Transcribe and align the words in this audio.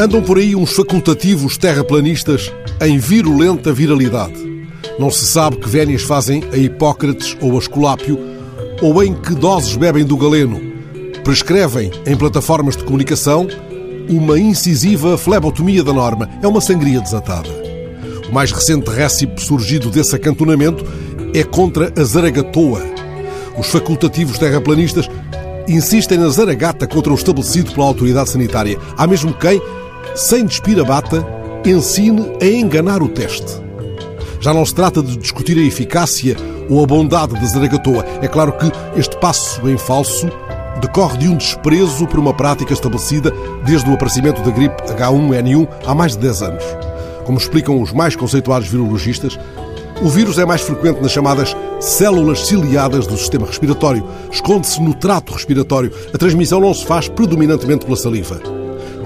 Andam 0.00 0.22
por 0.22 0.38
aí 0.38 0.56
uns 0.56 0.72
facultativos 0.72 1.58
terraplanistas 1.58 2.50
em 2.80 2.96
virulenta 2.96 3.70
viralidade. 3.70 4.32
Não 4.98 5.10
se 5.10 5.26
sabe 5.26 5.58
que 5.58 5.68
vénias 5.68 6.00
fazem 6.00 6.42
a 6.54 6.56
Hipócrates 6.56 7.36
ou 7.38 7.54
a 7.54 7.58
Esculápio, 7.58 8.18
ou 8.80 9.04
em 9.04 9.12
que 9.12 9.34
doses 9.34 9.76
bebem 9.76 10.02
do 10.02 10.16
galeno. 10.16 10.58
Prescrevem 11.22 11.90
em 12.06 12.16
plataformas 12.16 12.78
de 12.78 12.84
comunicação 12.84 13.46
uma 14.08 14.40
incisiva 14.40 15.18
flebotomia 15.18 15.84
da 15.84 15.92
norma. 15.92 16.30
É 16.42 16.48
uma 16.48 16.62
sangria 16.62 17.02
desatada. 17.02 17.50
O 18.26 18.32
mais 18.32 18.52
recente 18.52 18.88
récipe 18.88 19.38
surgido 19.38 19.90
desse 19.90 20.16
acantonamento 20.16 20.82
é 21.34 21.44
contra 21.44 21.92
a 21.94 22.02
Zaragatoa. 22.02 22.80
Os 23.58 23.66
facultativos 23.66 24.38
terraplanistas 24.38 25.10
insistem 25.68 26.16
na 26.16 26.30
zaragata 26.30 26.86
contra 26.86 27.12
o 27.12 27.14
estabelecido 27.14 27.72
pela 27.72 27.86
autoridade 27.86 28.30
sanitária. 28.30 28.78
Há 28.96 29.06
mesmo 29.06 29.34
quem, 29.34 29.60
sem 30.14 30.44
despir 30.44 30.78
a 30.80 30.84
bata, 30.84 31.24
ensine 31.64 32.32
a 32.40 32.46
enganar 32.46 33.02
o 33.02 33.08
teste. 33.08 33.60
Já 34.40 34.54
não 34.54 34.64
se 34.64 34.74
trata 34.74 35.02
de 35.02 35.16
discutir 35.16 35.58
a 35.58 35.62
eficácia 35.62 36.36
ou 36.68 36.82
a 36.82 36.86
bondade 36.86 37.34
da 37.34 37.46
zaragatoa. 37.46 38.04
É 38.22 38.28
claro 38.28 38.52
que 38.52 38.70
este 38.98 39.16
passo 39.18 39.68
em 39.68 39.76
falso 39.76 40.28
decorre 40.80 41.18
de 41.18 41.28
um 41.28 41.36
desprezo 41.36 42.06
por 42.06 42.18
uma 42.18 42.32
prática 42.32 42.72
estabelecida 42.72 43.32
desde 43.64 43.90
o 43.90 43.94
aparecimento 43.94 44.40
da 44.42 44.50
gripe 44.50 44.82
H1N1 44.84 45.68
há 45.84 45.94
mais 45.94 46.12
de 46.12 46.18
10 46.20 46.42
anos. 46.42 46.64
Como 47.24 47.38
explicam 47.38 47.80
os 47.80 47.92
mais 47.92 48.16
conceituados 48.16 48.68
virologistas, 48.68 49.38
o 50.02 50.08
vírus 50.08 50.38
é 50.38 50.46
mais 50.46 50.62
frequente 50.62 51.02
nas 51.02 51.12
chamadas 51.12 51.54
células 51.78 52.46
ciliadas 52.46 53.06
do 53.06 53.18
sistema 53.18 53.46
respiratório. 53.46 54.06
Esconde-se 54.32 54.80
no 54.80 54.94
trato 54.94 55.34
respiratório. 55.34 55.92
A 56.14 56.16
transmissão 56.16 56.60
não 56.60 56.72
se 56.72 56.86
faz 56.86 57.08
predominantemente 57.08 57.84
pela 57.84 57.96
saliva. 57.96 58.59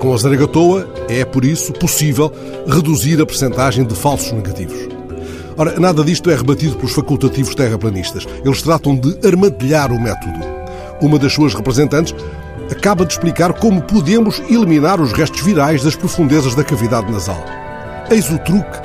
Com 0.04 0.12
a 0.12 0.18
zaragatoa, 0.18 0.86
é, 1.08 1.24
por 1.24 1.46
isso, 1.46 1.72
possível 1.72 2.30
reduzir 2.66 3.18
a 3.22 3.24
percentagem 3.24 3.86
de 3.86 3.94
falsos 3.94 4.32
negativos. 4.32 4.76
Ora, 5.56 5.80
nada 5.80 6.04
disto 6.04 6.30
é 6.30 6.36
rebatido 6.36 6.76
pelos 6.76 6.92
facultativos 6.92 7.54
terraplanistas. 7.54 8.28
Eles 8.44 8.60
tratam 8.60 8.94
de 8.94 9.26
armadilhar 9.26 9.90
o 9.90 9.98
método. 9.98 10.38
Uma 11.00 11.18
das 11.18 11.32
suas 11.32 11.54
representantes 11.54 12.14
acaba 12.70 13.06
de 13.06 13.14
explicar 13.14 13.54
como 13.54 13.80
podemos 13.80 14.40
eliminar 14.40 15.00
os 15.00 15.10
restos 15.14 15.40
virais 15.40 15.82
das 15.82 15.96
profundezas 15.96 16.54
da 16.54 16.62
cavidade 16.62 17.10
nasal. 17.10 17.42
Eis 18.10 18.28
o 18.28 18.38
truque 18.40 18.78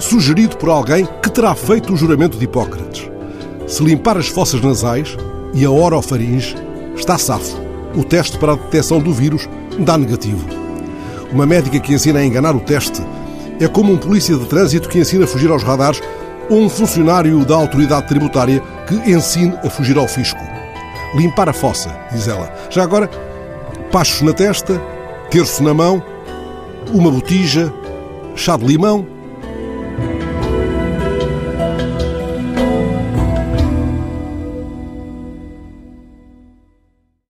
sugerido 0.00 0.56
por 0.56 0.68
alguém 0.68 1.06
que 1.22 1.30
terá 1.30 1.54
feito 1.54 1.92
o 1.92 1.96
juramento 1.96 2.36
de 2.36 2.44
Hipócrates. 2.44 3.08
Se 3.68 3.84
limpar 3.84 4.16
as 4.16 4.26
fossas 4.26 4.60
nasais 4.60 5.16
e 5.54 5.64
a 5.64 5.70
orofaringe, 5.70 6.56
está 6.96 7.16
safo. 7.16 7.56
O 7.94 8.02
teste 8.02 8.36
para 8.36 8.54
a 8.54 8.56
detecção 8.56 8.98
do 8.98 9.12
vírus 9.12 9.48
dá 9.78 9.96
negativo. 9.98 10.46
Uma 11.32 11.46
médica 11.46 11.78
que 11.80 11.92
ensina 11.92 12.20
a 12.20 12.24
enganar 12.24 12.54
o 12.54 12.60
teste 12.60 13.02
é 13.60 13.66
como 13.66 13.92
um 13.92 13.96
polícia 13.96 14.36
de 14.36 14.46
trânsito 14.46 14.88
que 14.88 14.98
ensina 14.98 15.24
a 15.24 15.28
fugir 15.28 15.50
aos 15.50 15.62
radares 15.62 16.00
ou 16.48 16.60
um 16.60 16.68
funcionário 16.68 17.44
da 17.44 17.56
autoridade 17.56 18.08
tributária 18.08 18.62
que 18.86 18.94
ensine 19.10 19.54
a 19.64 19.70
fugir 19.70 19.96
ao 19.96 20.06
fisco. 20.06 20.40
Limpar 21.14 21.48
a 21.48 21.52
fossa, 21.52 21.96
diz 22.12 22.28
ela. 22.28 22.52
Já 22.70 22.82
agora, 22.82 23.08
pachos 23.90 24.22
na 24.22 24.32
testa, 24.32 24.80
terço 25.30 25.62
na 25.62 25.74
mão, 25.74 26.02
uma 26.92 27.10
botija, 27.10 27.72
chá 28.34 28.56
de 28.56 28.64
limão 28.64 29.16